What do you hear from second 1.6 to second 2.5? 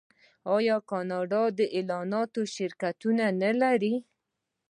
اعلاناتو